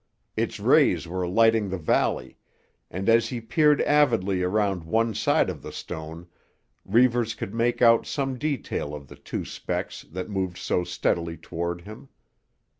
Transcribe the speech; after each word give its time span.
Its 0.35 0.59
rays 0.59 1.07
were 1.07 1.27
lighting 1.27 1.69
the 1.69 1.77
valley, 1.77 2.35
and 2.89 3.07
as 3.07 3.29
he 3.29 3.39
peered 3.39 3.83
avidly 3.83 4.41
around 4.41 4.83
one 4.83 5.13
side 5.13 5.47
of 5.47 5.61
the 5.61 5.71
stone, 5.71 6.25
Reivers 6.83 7.35
could 7.35 7.53
make 7.53 7.83
out 7.83 8.07
some 8.07 8.39
detail 8.39 8.95
of 8.95 9.09
the 9.09 9.15
two 9.15 9.45
specks 9.45 10.01
that 10.09 10.27
moved 10.27 10.57
so 10.57 10.83
steadily 10.83 11.37
toward 11.37 11.81
him. 11.81 12.09